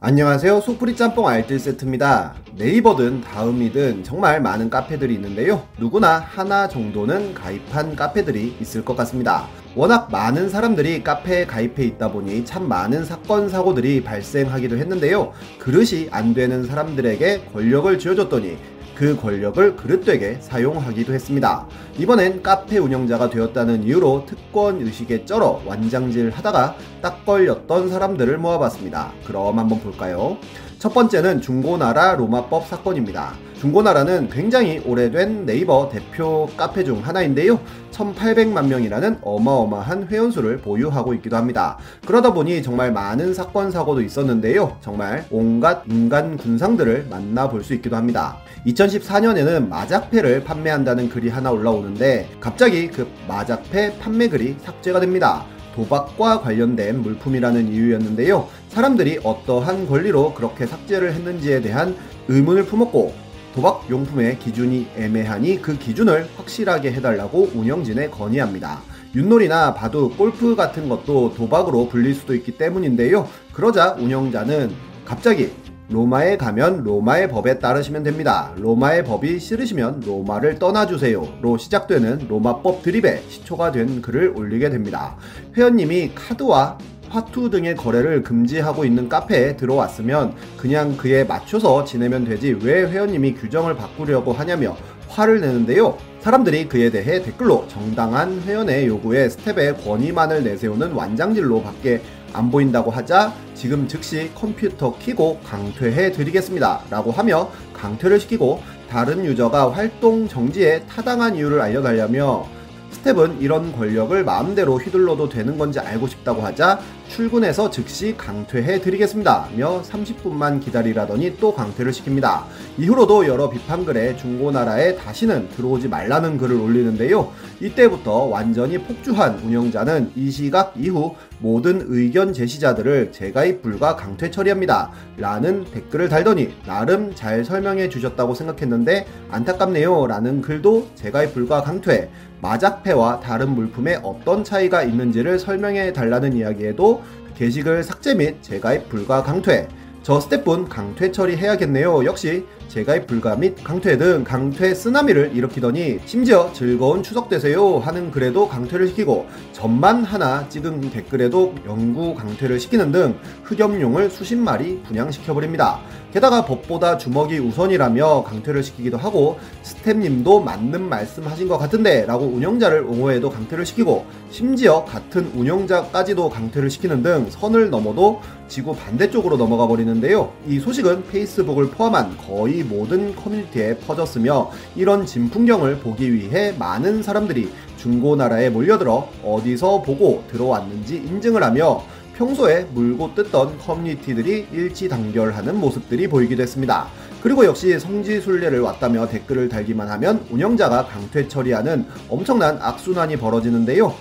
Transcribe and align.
안녕하세요. 0.00 0.60
소프리 0.60 0.94
짬뽕 0.94 1.26
알뜰 1.26 1.58
세트입니다. 1.58 2.36
네이버든 2.54 3.20
다음이든 3.20 4.04
정말 4.04 4.40
많은 4.40 4.70
카페들이 4.70 5.12
있는데요. 5.14 5.66
누구나 5.76 6.20
하나 6.20 6.68
정도는 6.68 7.34
가입한 7.34 7.96
카페들이 7.96 8.58
있을 8.60 8.84
것 8.84 8.96
같습니다. 8.98 9.48
워낙 9.74 10.08
많은 10.12 10.50
사람들이 10.50 11.02
카페에 11.02 11.46
가입해 11.46 11.82
있다 11.84 12.12
보니 12.12 12.44
참 12.44 12.68
많은 12.68 13.04
사건, 13.04 13.48
사고들이 13.48 14.04
발생하기도 14.04 14.78
했는데요. 14.78 15.32
그릇이 15.58 16.10
안 16.12 16.32
되는 16.32 16.62
사람들에게 16.62 17.46
권력을 17.52 17.98
쥐어줬더니 17.98 18.56
그 18.98 19.14
권력을 19.14 19.76
그릇되게 19.76 20.38
사용하기도 20.40 21.14
했습니다. 21.14 21.68
이번엔 21.98 22.42
카페 22.42 22.78
운영자가 22.78 23.30
되었다는 23.30 23.84
이유로 23.84 24.26
특권 24.26 24.80
의식에 24.80 25.24
쩔어 25.24 25.62
완장질 25.64 26.30
하다가 26.30 26.74
딱 27.00 27.24
걸렸던 27.24 27.90
사람들을 27.90 28.38
모아봤습니다. 28.38 29.12
그럼 29.24 29.56
한번 29.56 29.78
볼까요? 29.78 30.36
첫 30.78 30.94
번째는 30.94 31.40
중고나라 31.40 32.14
로마법 32.14 32.68
사건입니다. 32.68 33.32
중고나라는 33.58 34.28
굉장히 34.28 34.78
오래된 34.86 35.44
네이버 35.44 35.88
대표 35.88 36.48
카페 36.56 36.84
중 36.84 37.00
하나인데요. 37.04 37.58
1800만 37.90 38.68
명이라는 38.68 39.18
어마어마한 39.22 40.06
회원수를 40.06 40.58
보유하고 40.58 41.14
있기도 41.14 41.34
합니다. 41.34 41.78
그러다 42.06 42.32
보니 42.32 42.62
정말 42.62 42.92
많은 42.92 43.34
사건, 43.34 43.72
사고도 43.72 44.02
있었는데요. 44.02 44.76
정말 44.80 45.26
온갖 45.32 45.82
인간 45.90 46.36
군상들을 46.36 47.08
만나볼 47.10 47.64
수 47.64 47.74
있기도 47.74 47.96
합니다. 47.96 48.36
2014년에는 48.64 49.66
마작패를 49.66 50.44
판매한다는 50.44 51.08
글이 51.08 51.28
하나 51.28 51.50
올라오는데 51.50 52.28
갑자기 52.38 52.86
그 52.86 53.08
마작패 53.26 53.98
판매 53.98 54.28
글이 54.28 54.54
삭제가 54.60 55.00
됩니다. 55.00 55.44
도박과 55.78 56.40
관련된 56.40 57.02
물품이라는 57.02 57.72
이유였는데요. 57.72 58.48
사람들이 58.68 59.20
어떠한 59.22 59.86
권리로 59.86 60.34
그렇게 60.34 60.66
삭제를 60.66 61.12
했는지에 61.14 61.60
대한 61.60 61.94
의문을 62.26 62.64
품었고 62.64 63.14
도박 63.54 63.88
용품의 63.88 64.40
기준이 64.40 64.88
애매하니 64.96 65.62
그 65.62 65.78
기준을 65.78 66.30
확실하게 66.36 66.92
해달라고 66.92 67.50
운영진에 67.54 68.10
건의합니다. 68.10 68.80
윷놀이나 69.14 69.72
바둑, 69.74 70.18
골프 70.18 70.56
같은 70.56 70.88
것도 70.88 71.34
도박으로 71.34 71.88
불릴 71.88 72.14
수도 72.14 72.34
있기 72.34 72.58
때문인데요. 72.58 73.28
그러자 73.52 73.94
운영자는 73.98 74.72
갑자기 75.04 75.52
로마에 75.90 76.36
가면 76.36 76.84
로마의 76.84 77.30
법에 77.30 77.58
따르시면 77.58 78.02
됩니다. 78.02 78.52
로마의 78.58 79.04
법이 79.04 79.38
싫으시면 79.38 80.02
로마를 80.04 80.58
떠나주세요로 80.58 81.56
시작되는 81.56 82.26
로마법 82.28 82.82
드립에 82.82 83.22
시초가 83.28 83.72
된 83.72 84.02
글을 84.02 84.34
올리게 84.36 84.68
됩니다. 84.68 85.16
회원님이 85.56 86.12
카드와 86.14 86.76
화투 87.08 87.48
등의 87.48 87.74
거래를 87.74 88.22
금지하고 88.22 88.84
있는 88.84 89.08
카페에 89.08 89.56
들어왔으면 89.56 90.34
그냥 90.58 90.94
그에 90.98 91.24
맞춰서 91.24 91.84
지내면 91.84 92.26
되지 92.26 92.58
왜 92.62 92.82
회원님이 92.82 93.34
규정을 93.34 93.74
바꾸려고 93.74 94.34
하냐며 94.34 94.76
화를 95.08 95.40
내는데요. 95.40 95.96
사람들이 96.20 96.68
그에 96.68 96.90
대해 96.90 97.22
댓글로 97.22 97.66
정당한 97.68 98.42
회원의 98.42 98.86
요구에 98.86 99.30
스텝의 99.30 99.78
권위만을 99.78 100.44
내세우는 100.44 100.92
완장질로 100.92 101.62
밖에 101.62 102.02
안 102.32 102.50
보인다고 102.50 102.90
하자 102.90 103.32
지금 103.54 103.88
즉시 103.88 104.30
컴퓨터 104.34 104.96
키고 104.98 105.40
강퇴해 105.44 106.12
드리겠습니다. 106.12 106.82
라고 106.90 107.10
하며 107.10 107.50
강퇴를 107.72 108.20
시키고 108.20 108.62
다른 108.88 109.24
유저가 109.24 109.72
활동 109.72 110.28
정지에 110.28 110.84
타당한 110.86 111.36
이유를 111.36 111.60
알려달라며 111.60 112.46
스텝은 112.90 113.40
이런 113.40 113.72
권력을 113.72 114.24
마음대로 114.24 114.78
휘둘러도 114.78 115.28
되는 115.28 115.58
건지 115.58 115.78
알고 115.78 116.06
싶다고 116.08 116.42
하자 116.42 116.80
출근해서 117.08 117.70
즉시 117.70 118.14
강퇴해 118.16 118.80
드리겠습니다. 118.80 119.48
며 119.56 119.82
30분만 119.82 120.60
기다리라더니 120.62 121.38
또 121.40 121.54
강퇴를 121.54 121.92
시킵니다. 121.92 122.44
이후로도 122.76 123.26
여러 123.26 123.50
비판글에 123.50 124.16
중고나라에 124.16 124.96
다시는 124.96 125.48
들어오지 125.50 125.88
말라는 125.88 126.38
글을 126.38 126.60
올리는데요. 126.60 127.32
이때부터 127.60 128.24
완전히 128.24 128.78
폭주한 128.78 129.40
운영자는 129.40 130.12
이 130.14 130.30
시각 130.30 130.74
이후 130.76 131.16
모든 131.40 131.84
의견 131.88 132.32
제시자들을 132.32 133.12
재가입 133.12 133.62
불가 133.62 133.96
강퇴 133.96 134.30
처리합니다. 134.30 134.90
라는 135.16 135.64
댓글을 135.64 136.08
달더니 136.08 136.54
나름 136.66 137.14
잘 137.14 137.44
설명해 137.44 137.88
주셨다고 137.88 138.34
생각했는데 138.34 139.06
안타깝네요. 139.30 140.06
라는 140.06 140.42
글도 140.42 140.88
재가입 140.94 141.34
불가 141.34 141.62
강퇴 141.62 142.10
마작패와 142.40 143.20
다른 143.20 143.50
물품에 143.50 143.98
어떤 144.02 144.44
차이가 144.44 144.82
있는지를 144.82 145.38
설명해 145.38 145.92
달라는 145.92 146.36
이야기에도 146.36 146.97
게시글 147.38 147.84
삭제 147.84 148.14
및 148.14 148.42
재가입 148.42 148.88
불가 148.88 149.22
강퇴 149.22 149.68
저 150.02 150.18
스태프분 150.18 150.68
강퇴 150.68 151.12
처리해야겠네요. 151.12 152.04
역시 152.04 152.44
재가입 152.68 153.06
불가 153.06 153.34
및 153.34 153.56
강퇴 153.64 153.96
등 153.96 154.24
강퇴 154.24 154.74
쓰나미를 154.74 155.32
일으키더니 155.34 156.00
심지어 156.04 156.52
즐거운 156.52 157.02
추석 157.02 157.30
되세요 157.30 157.78
하는 157.78 158.10
글에도 158.10 158.46
강퇴를 158.46 158.88
시키고 158.88 159.26
전만 159.52 160.04
하나 160.04 160.46
찍은 160.50 160.90
댓글에도 160.90 161.54
영구 161.66 162.14
강퇴를 162.14 162.60
시키는 162.60 162.92
등 162.92 163.16
흑염룡을 163.44 164.10
수십 164.10 164.36
마리 164.36 164.80
분양시켜버립니다. 164.82 165.80
게다가 166.12 166.44
법보다 166.44 166.96
주먹이 166.96 167.38
우선이라며 167.38 168.24
강퇴를 168.24 168.62
시키기도 168.62 168.96
하고 168.96 169.38
스탭님도 169.62 170.42
맞는 170.42 170.88
말씀 170.88 171.26
하신 171.26 171.48
것 171.48 171.58
같은데 171.58 172.06
라고 172.06 172.26
운영자를 172.26 172.82
옹호해도 172.82 173.30
강퇴를 173.30 173.66
시키고 173.66 174.06
심지어 174.30 174.84
같은 174.84 175.30
운영자까지도 175.34 176.30
강퇴를 176.30 176.70
시키는 176.70 177.02
등 177.02 177.26
선을 177.30 177.70
넘어도 177.70 178.20
지구 178.46 178.74
반대쪽으로 178.74 179.36
넘어가 179.36 179.66
버리는데요. 179.66 180.32
이 180.46 180.58
소식은 180.58 181.04
페이스북을 181.08 181.70
포함한 181.70 182.16
거의 182.16 182.57
모든 182.64 183.14
커뮤니티에 183.14 183.78
퍼졌으며 183.78 184.50
이런 184.76 185.06
진풍경을 185.06 185.78
보기 185.80 186.12
위해 186.12 186.54
많은 186.58 187.02
사람들이 187.02 187.50
중고나라에 187.76 188.50
몰려들어 188.50 189.08
어디서 189.24 189.82
보고 189.82 190.24
들어왔는지 190.30 190.96
인증을 190.96 191.42
하며 191.42 191.82
평소에 192.16 192.66
물고 192.72 193.14
뜯던 193.14 193.58
커뮤니티들이 193.58 194.48
일치단결하는 194.52 195.58
모습들이 195.60 196.08
보이기도 196.08 196.42
했습니다. 196.42 196.88
그리고 197.22 197.44
역시 197.44 197.78
성지순례를 197.78 198.60
왔다며 198.60 199.06
댓글을 199.08 199.48
달기만 199.48 199.88
하면 199.88 200.26
운영자가 200.30 200.86
강퇴 200.86 201.28
처리하는 201.28 201.86
엄청난 202.08 202.58
악순환이 202.60 203.16
벌어지는데요. 203.16 203.94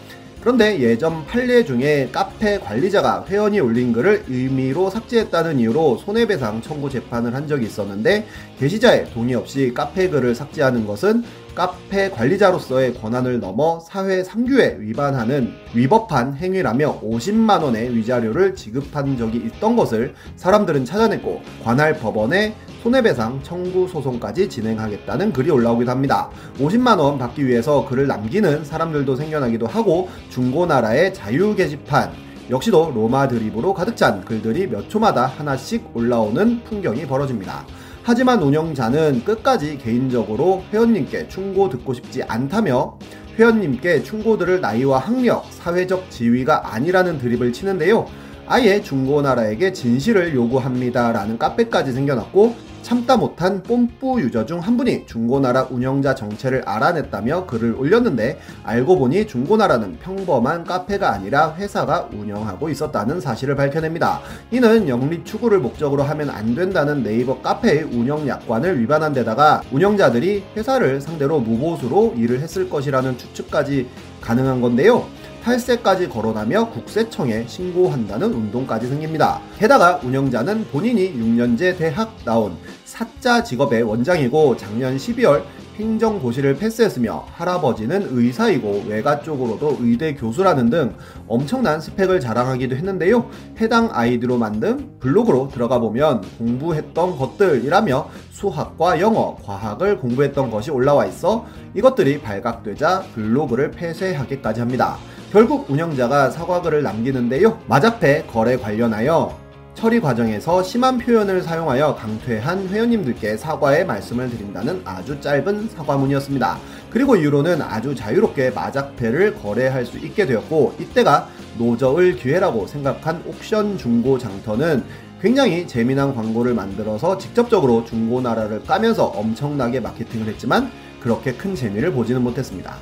그런데 0.48 0.80
예전 0.80 1.26
판례 1.26 1.66
중에 1.66 2.08
카페 2.10 2.58
관리자가 2.58 3.26
회원이 3.28 3.60
올린 3.60 3.92
글을 3.92 4.24
의미로 4.30 4.90
삭제했다는 4.90 5.60
이유로 5.60 5.98
손해배상 5.98 6.62
청구 6.62 6.90
재판을 6.90 7.36
한 7.36 7.50
적이 7.50 7.66
있었는데 7.66 8.26
게시자의 8.58 9.12
동의 9.12 9.36
없이 9.36 9.74
카페 9.74 10.08
글을 10.08 10.36
삭제하는 10.36 10.88
것은 10.88 11.26
카페 11.54 12.10
관리자로서의 12.12 12.94
권한을 12.94 13.42
넘어 13.42 13.82
사회 13.82 14.24
상규에 14.24 14.78
위반하는 14.80 15.52
위법한 15.74 16.38
행위라며 16.38 17.02
50만 17.02 17.64
원의 17.64 17.94
위자료를 17.94 18.56
지급한 18.56 19.18
적이 19.18 19.40
있던 19.40 19.76
것을 19.76 20.14
사람들은 20.38 20.86
찾아냈고 20.86 21.42
관할 21.66 22.00
법원에 22.00 22.56
손해배상 22.88 23.42
청구 23.44 23.86
소송까지 23.86 24.48
진행하겠다는 24.48 25.34
글이 25.34 25.52
올라오기도 25.52 25.92
합니다. 25.92 26.30
50만원 26.58 27.20
받기 27.20 27.46
위해서 27.46 27.86
글을 27.86 28.08
남기는 28.08 28.64
사람들도 28.64 29.14
생겨나기도 29.14 29.68
하고 29.68 30.08
중고나라의 30.30 31.14
자유 31.14 31.54
게시판 31.54 32.12
역시도 32.50 32.94
로마 32.96 33.28
드립으로 33.28 33.74
가득 33.74 33.98
찬 33.98 34.24
글들이 34.24 34.68
몇 34.68 34.90
초마다 34.90 35.26
하나씩 35.26 35.84
올라오는 35.94 36.64
풍경이 36.64 37.06
벌어집니다. 37.08 37.66
하지만 38.04 38.42
운영자는 38.42 39.26
끝까지 39.26 39.78
개인적으로 39.78 40.64
회원님께 40.72 41.28
충고 41.28 41.68
듣고 41.68 41.94
싶지 41.94 42.24
않다며 42.24 42.98
회원님께 43.38 44.04
충고들을 44.04 44.62
나이와 44.62 45.00
학력, 45.00 45.46
사회적 45.50 46.10
지위가 46.10 46.74
아니라는 46.74 47.18
드립을 47.18 47.52
치는데요. 47.52 48.08
아예 48.50 48.82
중고나라에게 48.82 49.74
진실을 49.74 50.34
요구합니다라는 50.34 51.38
카페까지 51.38 51.92
생겨났고 51.92 52.67
참다 52.88 53.18
못한 53.18 53.62
뽐뿌 53.64 54.22
유저 54.22 54.46
중 54.46 54.62
한 54.62 54.78
분이 54.78 55.06
중고나라 55.08 55.68
운영자 55.70 56.16
정체를 56.16 56.64
알아냈다며 56.66 57.46
글을 57.46 57.76
올렸는데 57.78 58.40
알고 58.64 58.98
보니 58.98 59.28
중고나라는 59.28 59.98
평범한 60.00 60.64
카페가 60.64 61.12
아니라 61.12 61.54
회사가 61.56 62.08
운영하고 62.14 62.70
있었다는 62.70 63.20
사실을 63.20 63.58
밝혀냅니다. 63.58 64.22
이는 64.52 64.88
영리 64.88 65.22
추구를 65.26 65.60
목적으로 65.60 66.04
하면 66.04 66.30
안 66.30 66.56
된다는 66.56 67.04
네이버 67.04 67.42
카페의 67.42 67.84
운영 67.84 68.26
약관을 68.26 68.80
위반한 68.80 69.12
데다가 69.12 69.62
운영자들이 69.74 70.46
회사를 70.56 71.02
상대로 71.02 71.42
무보수로 71.42 72.14
일을 72.16 72.40
했을 72.40 72.70
것이라는 72.70 73.18
추측까지 73.18 73.90
가능한 74.22 74.62
건데요. 74.62 75.06
탈세까지 75.44 76.10
거론하며 76.10 76.72
국세청에 76.72 77.46
신고한다는 77.48 78.34
운동까지 78.34 78.88
생깁니다. 78.88 79.42
게다가 79.58 80.00
운영자는 80.04 80.66
본인이 80.72 81.14
6년제 81.14 81.78
대학 81.78 82.16
나온 82.26 82.58
사자 82.86 83.44
직업의 83.44 83.84
원장이고 83.84 84.58
작년 84.58 84.98
12월 84.98 85.44
행정고시를 85.78 86.58
패스했으며 86.58 87.26
할아버지는 87.34 88.08
의사이고 88.10 88.86
외가 88.88 89.22
쪽으로도 89.22 89.78
의대 89.80 90.16
교수라는 90.16 90.70
등 90.70 90.96
엄청난 91.28 91.80
스펙을 91.80 92.20
자랑하기도 92.20 92.76
했는데요. 92.76 93.30
해당 93.60 93.90
아이디로 93.92 94.38
만든 94.38 95.00
블로그로 95.00 95.50
들어가 95.50 95.80
보면 95.80 96.24
공부했던 96.38 97.18
것들이라며 97.18 98.10
수학과 98.32 99.00
영어, 99.00 99.38
과학을 99.44 100.00
공부했던 100.00 100.50
것이 100.50 100.72
올라와 100.72 101.06
있어 101.06 101.46
이것들이 101.76 102.22
발각되자 102.22 103.04
블로그를 103.14 103.72
폐쇄하기까지 103.72 104.60
합니다. 104.62 104.98
결국 105.32 105.70
운영자가 105.70 106.30
사과글을 106.30 106.84
남기는데요. 106.84 107.60
마자패 107.68 108.28
거래 108.28 108.56
관련하여 108.56 109.38
처리 109.74 110.00
과정에서 110.00 110.64
심한 110.64 110.98
표현을 110.98 111.42
사용하여 111.42 111.96
강퇴한 111.96 112.70
회원님들께 112.70 113.36
사과의 113.36 113.86
말씀을 113.86 114.30
드린다는 114.30 114.82
아주 114.86 115.20
짧은 115.20 115.70
사과문이었습니다. 115.70 116.58
그리고 116.90 117.18
이후로는 117.18 117.62
아주 117.62 117.94
자유롭게 117.94 118.52
마작패를 118.52 119.36
거래할 119.36 119.86
수 119.86 119.98
있게 120.00 120.26
되었고 120.26 120.76
이때가 120.80 121.28
노저을 121.58 122.16
기회라고 122.16 122.66
생각한 122.66 123.22
옥션 123.28 123.78
중고 123.78 124.18
장터는 124.18 124.84
굉장히 125.22 125.68
재미난 125.68 126.16
광고를 126.16 126.54
만들어서 126.54 127.18
직접적으로 127.18 127.84
중고나라를 127.84 128.64
까면서 128.64 129.06
엄청나게 129.06 129.82
마케팅을 129.82 130.28
했지만 130.28 130.72
그렇게 131.02 131.34
큰 131.34 131.54
재미를 131.54 131.92
보지는 131.92 132.24
못했습니다. 132.24 132.78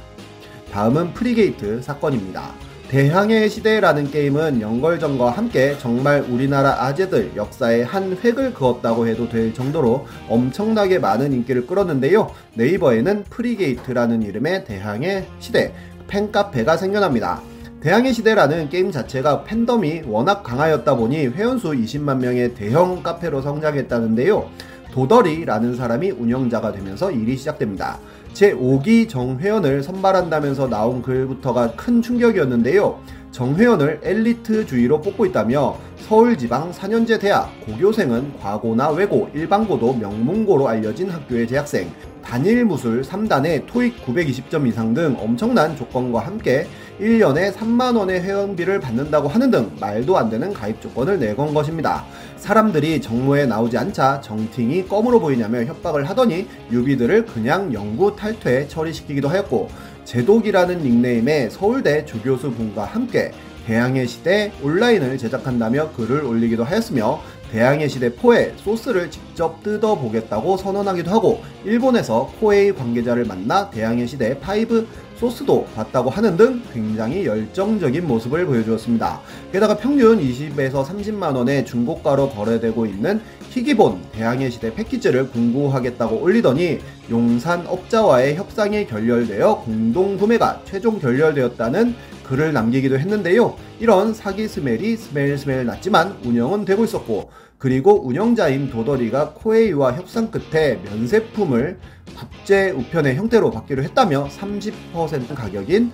다음은 0.75 1.13
프리게이트 1.13 1.81
사건입니다. 1.81 2.51
대항해 2.89 3.47
시대라는 3.47 4.11
게임은 4.11 4.59
영걸전과 4.59 5.31
함께 5.31 5.77
정말 5.79 6.19
우리나라 6.29 6.83
아재들 6.83 7.31
역사에 7.37 7.83
한 7.83 8.17
획을 8.21 8.53
그었다고 8.53 9.07
해도 9.07 9.29
될 9.29 9.53
정도로 9.53 10.05
엄청나게 10.27 10.99
많은 10.99 11.31
인기를 11.31 11.65
끌었는데요. 11.65 12.29
네이버에는 12.55 13.23
프리게이트라는 13.29 14.21
이름의 14.21 14.65
대항해 14.65 15.25
시대 15.39 15.73
팬카페가 16.07 16.75
생겨납니다. 16.75 17.41
대항해 17.79 18.11
시대라는 18.11 18.67
게임 18.67 18.91
자체가 18.91 19.45
팬덤이 19.45 20.01
워낙 20.07 20.43
강하였다 20.43 20.93
보니 20.97 21.27
회원수 21.27 21.71
20만 21.71 22.17
명의 22.17 22.53
대형 22.53 23.01
카페로 23.01 23.41
성장했다는데요. 23.41 24.49
도더리라는 24.95 25.75
사람이 25.75 26.11
운영자가 26.11 26.71
되면서 26.71 27.11
일이 27.11 27.35
시작됩니다. 27.35 27.99
제5기 28.33 29.09
정회원을 29.09 29.83
선발한다면서 29.83 30.69
나온 30.69 31.01
글부터가 31.01 31.73
큰 31.73 32.01
충격이었는데요. 32.01 32.97
정회원을 33.35 33.99
엘리트주의로 34.01 35.01
뽑고 35.01 35.25
있다며 35.25 35.77
서울지방 36.07 36.71
4년제 36.71 37.19
대학 37.19 37.51
고교생은 37.65 38.39
과고나 38.39 38.91
외고, 38.91 39.29
일반고도 39.33 39.95
명문고로 39.95 40.69
알려진 40.69 41.09
학교의 41.09 41.45
재학생, 41.45 41.91
단일 42.23 42.63
무술 42.63 43.01
3단에 43.01 43.65
토익 43.67 44.05
920점 44.05 44.65
이상 44.67 44.93
등 44.93 45.17
엄청난 45.19 45.75
조건과 45.75 46.21
함께 46.21 46.65
1년에 47.01 47.51
3만원의 47.51 48.21
회원비를 48.21 48.79
받는다고 48.79 49.27
하는 49.27 49.51
등 49.51 49.69
말도 49.81 50.17
안 50.17 50.29
되는 50.29 50.53
가입 50.53 50.81
조건을 50.81 51.19
내건 51.19 51.53
것입니다. 51.53 52.05
사람들이 52.37 53.01
정모에 53.01 53.45
나오지 53.45 53.77
않자 53.77 54.21
정팅이 54.21 54.87
껌으로 54.87 55.19
보이냐며 55.19 55.65
협박을 55.65 56.07
하더니 56.09 56.47
유비들을 56.71 57.25
그냥 57.25 57.73
영구 57.73 58.15
탈퇴 58.15 58.69
처리시키기도 58.69 59.27
하였고 59.27 59.69
제독이라는 60.05 60.83
닉네임의 60.83 61.49
서울대 61.49 62.05
조교수 62.05 62.51
분과 62.51 62.85
함께 62.85 63.31
대항해 63.65 64.05
시대 64.05 64.51
온라인을 64.61 65.17
제작한다며 65.17 65.91
글을 65.93 66.23
올리기도 66.23 66.63
하였으며 66.63 67.19
대항해 67.51 67.87
시대 67.87 68.13
four의 68.13 68.53
소스를 68.57 69.09
직접 69.09 69.63
뜯어보겠다고 69.63 70.57
선언하기도 70.57 71.09
하고 71.11 71.41
일본에서 71.63 72.31
코에이 72.39 72.73
관계자를 72.73 73.25
만나 73.25 73.69
대항해 73.69 74.05
시대 74.05 74.31
5 74.31 74.85
소스도 75.17 75.65
봤다고 75.75 76.09
하는 76.09 76.35
등 76.35 76.61
굉장히 76.73 77.25
열정적인 77.25 78.05
모습을 78.05 78.45
보여주었습니다. 78.45 79.21
게다가 79.51 79.77
평균 79.77 80.19
20에서 80.19 80.85
30만원의 80.85 81.65
중고가로 81.65 82.29
거래되고 82.29 82.85
있는 82.85 83.21
희귀본 83.49 84.01
대항해 84.11 84.49
시대 84.49 84.73
패키지를 84.73 85.29
공구하겠다고 85.29 86.17
올리더니 86.17 86.79
용산 87.09 87.65
업자와의 87.65 88.35
협상이 88.35 88.85
결렬되어 88.87 89.61
공동 89.61 90.17
구매가 90.17 90.63
최종 90.65 90.99
결렬되었다는 90.99 91.95
글을 92.27 92.53
남기기도 92.53 92.97
했는데요. 92.97 93.55
이런 93.79 94.13
사기 94.13 94.47
smell이 94.47 94.97
스멜스멜 94.97 95.63
났지만 95.65 96.17
운영은 96.23 96.65
되고 96.65 96.83
있었고 96.83 97.29
그리고 97.57 98.05
운영자인 98.05 98.69
도더리가 98.69 99.33
코에이와 99.35 99.93
협상 99.93 100.29
끝에 100.29 100.75
면세품을 100.83 101.79
국제 102.17 102.71
우편의 102.71 103.15
형태로 103.15 103.51
받기로 103.51 103.83
했다며 103.83 104.27
30% 104.27 105.33
가격인 105.35 105.91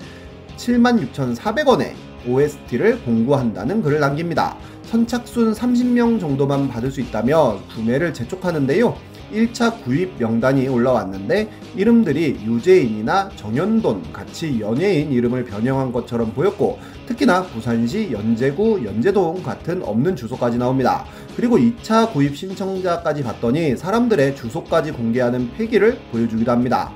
76,400원에 0.58 1.94
OST를 2.28 3.02
공구한다는 3.04 3.82
글을 3.82 4.00
남깁니다. 4.00 4.58
선착순 4.84 5.54
30명 5.54 6.20
정도만 6.20 6.68
받을 6.68 6.92
수 6.92 7.02
있다며 7.02 7.60
구매를 7.76 8.14
재촉하는데요. 8.14 9.11
1차 9.32 9.84
구입 9.84 10.14
명단이 10.18 10.68
올라왔는데 10.68 11.50
이름들이 11.76 12.40
유재인이나 12.44 13.30
정현돈 13.36 14.12
같이 14.12 14.60
연예인 14.60 15.12
이름을 15.12 15.46
변형한 15.46 15.92
것처럼 15.92 16.34
보였고 16.34 16.80
특히나 17.06 17.44
부산시 17.44 18.12
연제구 18.12 18.82
연제동 18.86 19.42
같은 19.44 19.82
없는 19.84 20.16
주소까지 20.16 20.58
나옵니다. 20.58 21.06
그리고 21.36 21.58
2차 21.58 22.12
구입 22.12 22.38
신청자까지 22.38 23.24
봤더니 23.24 23.78
사람들의 23.78 24.36
주소까지 24.36 24.92
공개하는 24.92 25.52
폐기를 25.54 25.98
보여주기도 26.12 26.52
합니다. 26.52 26.92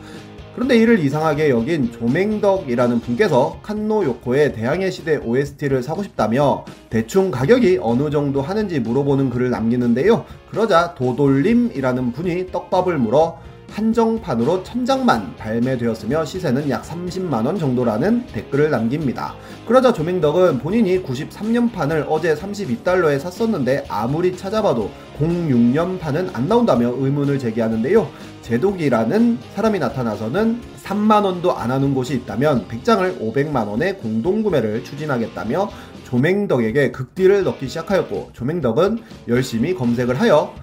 그런데 0.55 0.77
이를 0.77 0.99
이상하게 0.99 1.49
여긴 1.49 1.91
조맹덕이라는 1.91 3.01
분께서 3.01 3.59
칸노 3.61 4.05
요코의 4.05 4.53
대항해 4.53 4.89
시대 4.89 5.17
OST를 5.17 5.83
사고 5.83 6.01
싶다며 6.01 6.63
대충 6.89 7.29
가격이 7.29 7.79
어느 7.81 8.09
정도 8.09 8.41
하는지 8.41 8.79
물어보는 8.79 9.31
글을 9.31 9.49
남기는데요. 9.49 10.23
그러자 10.49 10.95
도돌림이라는 10.95 12.13
분이 12.13 12.51
떡밥을 12.53 12.97
물어 12.97 13.37
한정판으로 13.75 14.63
천장만 14.63 15.35
발매되었으며 15.35 16.23
시세는 16.23 16.69
약 16.69 16.83
30만원 16.83 17.59
정도라는 17.59 18.25
댓글을 18.27 18.69
남깁니다. 18.69 19.35
그러자 19.67 19.91
조맹덕은 19.91 20.59
본인이 20.59 21.03
93년판을 21.03 22.05
어제 22.07 22.35
32달러에 22.35 23.19
샀었는데 23.19 23.85
아무리 23.89 24.37
찾아봐도 24.37 24.89
06년판은 25.19 26.33
안 26.33 26.47
나온다며 26.47 26.93
의문을 26.95 27.37
제기하는데요. 27.37 28.09
제독이라는 28.43 29.39
사람이 29.55 29.79
나타나서는 29.79 30.61
3만원도 30.81 31.57
안 31.57 31.71
하는 31.71 31.93
곳이 31.93 32.13
있다면 32.13 32.67
100장을 32.69 33.19
500만원에 33.19 33.99
공동구매를 33.99 34.85
추진하겠다며 34.85 35.69
조맹덕에게 36.05 36.91
극딜을 36.91 37.43
넣기 37.43 37.67
시작하였고 37.67 38.29
조맹덕은 38.33 38.99
열심히 39.27 39.73
검색을 39.75 40.21
하여 40.21 40.53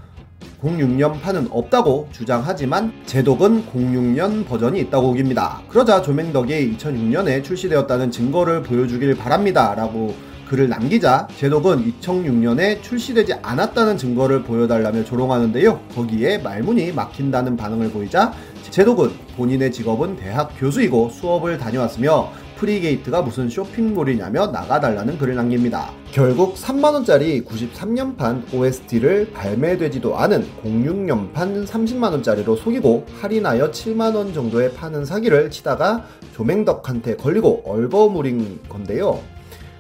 06년 0.62 1.21
판은 1.21 1.49
없다고 1.50 2.09
주장하지만 2.12 2.92
제독은 3.07 3.66
06년 3.66 4.47
버전이 4.47 4.81
있다고 4.81 5.11
우깁니다. 5.11 5.61
그러자 5.69 6.02
조맹덕이 6.02 6.76
2006년에 6.76 7.42
출시되었다는 7.42 8.11
증거를 8.11 8.62
보여주길 8.62 9.16
바랍니다. 9.16 9.75
라고 9.75 10.14
글을 10.49 10.69
남기자 10.69 11.26
제독은 11.38 11.92
2006년에 12.00 12.83
출시되지 12.83 13.35
않았다는 13.42 13.97
증거를 13.97 14.42
보여달라며 14.42 15.02
조롱하는데요. 15.04 15.81
거기에 15.95 16.38
말문이 16.38 16.92
막힌다는 16.92 17.57
반응을 17.57 17.90
보이자 17.90 18.35
제독은 18.71 19.11
본인의 19.37 19.73
직업은 19.73 20.16
대학 20.16 20.52
교수이고 20.59 21.09
수업을 21.09 21.59
다녀왔으며 21.59 22.31
프리게이트가 22.62 23.23
무슨 23.23 23.49
쇼핑몰이냐며 23.49 24.47
나가달라는 24.47 25.19
글을 25.19 25.35
남깁니다. 25.35 25.90
결국 26.12 26.54
3만원짜리 26.54 27.45
93년판 27.45 28.54
OST를 28.54 29.33
발매되지도 29.33 30.16
않은 30.16 30.47
06년판 30.64 31.66
30만원짜리로 31.66 32.57
속이고 32.57 33.04
할인하여 33.21 33.73
7만원 33.73 34.33
정도에 34.33 34.73
파는 34.75 35.04
사기를 35.04 35.50
치다가 35.50 36.04
조맹덕한테 36.35 37.16
걸리고 37.16 37.64
얼버무린 37.66 38.61
건데요. 38.69 39.21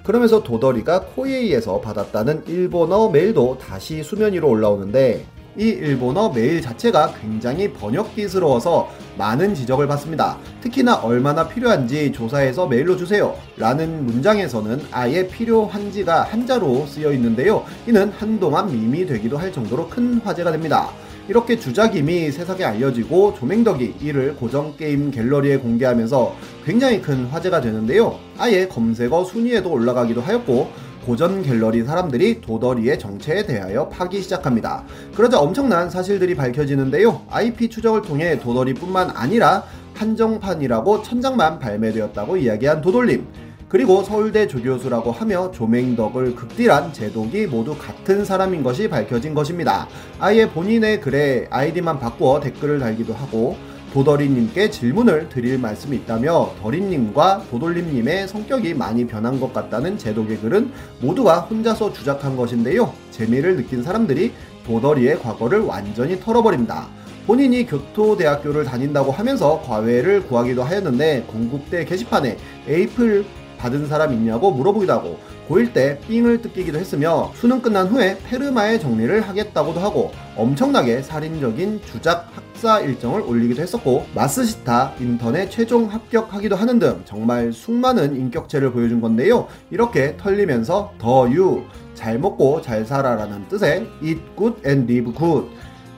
그러면서 0.02 0.42
도더리가 0.42 1.02
코에이에서 1.14 1.80
받았다는 1.80 2.48
일본어 2.48 3.08
메일도 3.08 3.58
다시 3.58 4.02
수면 4.02 4.32
위로 4.32 4.48
올라오는데 4.48 5.24
이 5.56 5.64
일본어 5.64 6.30
메일 6.30 6.62
자체가 6.62 7.12
굉장히 7.20 7.70
번역기스러워서 7.74 8.88
많은 9.18 9.54
지적을 9.54 9.86
받습니다. 9.86 10.38
특히나 10.62 10.96
얼마나 10.96 11.46
필요한지 11.46 12.10
조사해서 12.10 12.66
메일로 12.68 12.96
주세요. 12.96 13.36
라는 13.58 14.06
문장에서는 14.06 14.80
아예 14.90 15.28
필요한지가 15.28 16.22
한자로 16.22 16.86
쓰여 16.86 17.12
있는데요. 17.12 17.66
이는 17.86 18.10
한동안 18.18 18.72
밈이 18.72 19.04
되기도 19.06 19.36
할 19.36 19.52
정도로 19.52 19.88
큰 19.88 20.20
화제가 20.24 20.52
됩니다. 20.52 20.88
이렇게 21.28 21.58
주작임이 21.58 22.32
세상에 22.32 22.64
알려지고 22.64 23.34
조맹덕이 23.38 23.96
이를 24.00 24.34
고정 24.34 24.74
게임 24.76 25.10
갤러리에 25.10 25.58
공개하면서 25.58 26.34
굉장히 26.64 27.02
큰 27.02 27.26
화제가 27.26 27.60
되는데요. 27.60 28.18
아예 28.38 28.66
검색어 28.66 29.24
순위에도 29.24 29.70
올라가기도 29.70 30.22
하였고 30.22 30.91
고전 31.06 31.42
갤러리 31.42 31.82
사람들이 31.82 32.40
도더리의 32.40 32.98
정체에 32.98 33.44
대하여 33.44 33.88
파기 33.88 34.22
시작합니다. 34.22 34.84
그러자 35.14 35.40
엄청난 35.40 35.90
사실들이 35.90 36.34
밝혀지는데요. 36.36 37.22
IP 37.28 37.68
추적을 37.70 38.02
통해 38.02 38.38
도더리뿐만 38.38 39.10
아니라 39.10 39.64
한정판이라고 39.94 41.02
천장만 41.02 41.58
발매되었다고 41.58 42.36
이야기한 42.36 42.80
도돌림. 42.80 43.26
그리고 43.68 44.02
서울대 44.02 44.46
조교수라고 44.46 45.12
하며 45.12 45.50
조맹덕을 45.50 46.36
극딜한 46.36 46.92
제독이 46.92 47.46
모두 47.46 47.74
같은 47.76 48.24
사람인 48.24 48.62
것이 48.62 48.88
밝혀진 48.88 49.32
것입니다. 49.32 49.88
아예 50.20 50.48
본인의 50.48 51.00
글에 51.00 51.46
아이디만 51.50 51.98
바꾸어 51.98 52.38
댓글을 52.38 52.78
달기도 52.78 53.14
하고 53.14 53.56
도더리님께 53.92 54.70
질문을 54.70 55.28
드릴 55.28 55.58
말씀이 55.58 55.96
있다며 55.98 56.54
더리님과 56.62 57.44
도돌림님의 57.50 58.26
성격이 58.26 58.72
많이 58.72 59.06
변한 59.06 59.38
것 59.38 59.52
같다는 59.52 59.98
제독의 59.98 60.38
글은 60.38 60.72
모두가 61.00 61.40
혼자서 61.40 61.92
주작한 61.92 62.34
것인데요. 62.34 62.94
재미를 63.10 63.56
느낀 63.56 63.82
사람들이 63.82 64.32
도더리의 64.64 65.18
과거를 65.20 65.60
완전히 65.60 66.18
털어버립니다. 66.18 66.88
본인이 67.26 67.66
교토대학교를 67.66 68.64
다닌다고 68.64 69.12
하면서 69.12 69.60
과외를 69.62 70.22
구하기도 70.26 70.62
하였는데 70.62 71.26
건국대 71.30 71.84
게시판에 71.84 72.38
에이플 72.66 73.24
받은 73.62 73.86
사람 73.86 74.12
있냐고 74.12 74.50
물어보기도 74.50 74.92
하고 74.92 75.18
고1 75.48 75.72
때 75.72 75.98
삥을 76.08 76.42
뜯기기도 76.42 76.78
했으며 76.78 77.30
수능 77.34 77.60
끝난 77.62 77.86
후에 77.86 78.18
페르마의 78.24 78.80
정리를 78.80 79.20
하겠다고도 79.20 79.78
하고 79.78 80.10
엄청나게 80.36 81.02
살인적인 81.02 81.82
주작 81.84 82.28
학사 82.34 82.80
일정을 82.80 83.20
올리기도 83.20 83.62
했었고 83.62 84.06
마스시타 84.14 84.94
인턴에 84.98 85.48
최종 85.48 85.86
합격하기도 85.86 86.56
하는 86.56 86.78
등 86.80 87.02
정말 87.04 87.52
수많은 87.52 88.16
인격체를 88.16 88.72
보여준 88.72 89.00
건데요. 89.00 89.46
이렇게 89.70 90.16
털리면서 90.16 90.94
더유 90.98 91.62
잘 91.94 92.18
먹고 92.18 92.62
잘 92.62 92.84
살아라는 92.84 93.46
뜻의 93.48 93.86
eat 94.02 94.20
good 94.36 94.56
and 94.66 94.92
live 94.92 95.12
good 95.14 95.48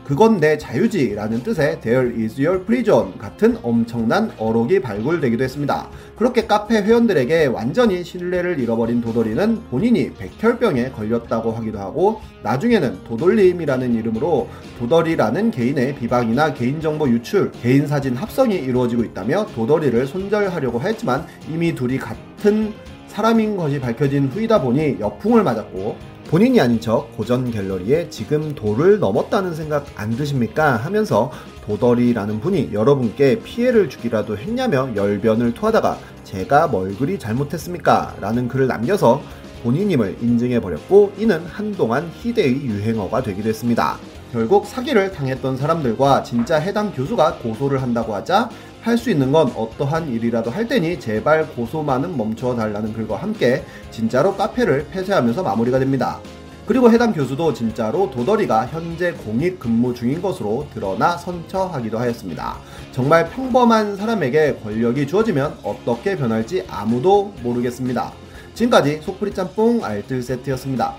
그건 0.04 0.38
내 0.38 0.58
자유지라는 0.58 1.42
뜻의 1.42 1.80
There 1.80 2.22
is 2.22 2.38
your 2.38 2.62
prison 2.64 3.16
같은 3.16 3.56
엄청난 3.62 4.30
어록이 4.36 4.80
발굴되기도 4.80 5.42
했습니다. 5.42 5.88
그렇게 6.16 6.46
카페 6.46 6.82
회원들에게 6.82 7.46
완전히 7.46 8.04
신뢰를 8.04 8.60
잃어버린 8.60 9.00
도돌이는 9.00 9.62
본인이 9.70 10.12
백혈병에 10.12 10.90
걸렸다고 10.90 11.52
하기도 11.52 11.78
하고 11.78 12.20
나중에는 12.42 13.04
도돌림이라는 13.04 13.94
이름으로 13.94 14.48
도돌이라는 14.78 15.50
개인의 15.50 15.94
비방이나 15.94 16.52
개인정보 16.52 17.08
유출, 17.08 17.50
개인 17.52 17.86
사진 17.86 18.14
합성이 18.14 18.56
이루어지고 18.56 19.04
있다며 19.04 19.46
도돌이를 19.54 20.06
손절하려고 20.06 20.82
했지만 20.82 21.26
이미 21.48 21.74
둘이 21.74 21.96
같은 21.96 22.74
사람인 23.06 23.56
것이 23.56 23.80
밝혀진 23.80 24.26
후이다 24.26 24.60
보니 24.60 24.98
역풍을 25.00 25.42
맞았고 25.44 26.13
본인이 26.28 26.60
아닌 26.60 26.80
척 26.80 27.16
고전 27.16 27.50
갤러리에 27.50 28.08
지금 28.10 28.54
도를 28.54 28.98
넘었다는 28.98 29.54
생각 29.54 29.86
안 29.94 30.10
드십니까? 30.10 30.76
하면서 30.76 31.30
도더리라는 31.66 32.40
분이 32.40 32.70
여러분께 32.72 33.40
피해를 33.40 33.88
주기라도 33.88 34.36
했냐며 34.36 34.88
열변을 34.96 35.54
토하다가 35.54 35.98
제가 36.24 36.68
뭘 36.68 36.96
그리 36.96 37.18
잘못했습니까? 37.18 38.16
라는 38.20 38.48
글을 38.48 38.66
남겨서 38.66 39.22
본인임을 39.62 40.16
인증해버렸고 40.20 41.12
이는 41.18 41.44
한동안 41.46 42.10
희대의 42.20 42.64
유행어가 42.64 43.22
되기도 43.22 43.48
했습니다. 43.48 43.96
결국 44.32 44.66
사기를 44.66 45.12
당했던 45.12 45.56
사람들과 45.56 46.24
진짜 46.24 46.56
해당 46.56 46.92
교수가 46.92 47.36
고소를 47.36 47.80
한다고 47.80 48.14
하자 48.14 48.50
할 48.84 48.98
수 48.98 49.08
있는 49.10 49.32
건 49.32 49.50
어떠한 49.56 50.10
일이라도 50.10 50.50
할 50.50 50.68
테니 50.68 51.00
제발 51.00 51.48
고소만은 51.48 52.18
멈춰 52.18 52.54
달라는 52.54 52.92
글과 52.92 53.16
함께 53.16 53.64
진짜로 53.90 54.36
카페를 54.36 54.88
폐쇄하면서 54.90 55.42
마무리가 55.42 55.78
됩니다. 55.78 56.20
그리고 56.66 56.90
해당 56.90 57.12
교수도 57.12 57.54
진짜로 57.54 58.10
도더리가 58.10 58.66
현재 58.66 59.12
공익 59.12 59.58
근무 59.58 59.94
중인 59.94 60.20
것으로 60.20 60.66
드러나 60.74 61.16
선처하기도 61.16 61.98
하였습니다. 61.98 62.58
정말 62.92 63.30
평범한 63.30 63.96
사람에게 63.96 64.56
권력이 64.62 65.06
주어지면 65.06 65.58
어떻게 65.62 66.14
변할지 66.16 66.64
아무도 66.68 67.32
모르겠습니다. 67.42 68.12
지금까지 68.52 69.00
속풀이 69.02 69.32
짬뽕 69.32 69.82
알뜰 69.82 70.22
세트였습니다. 70.22 70.94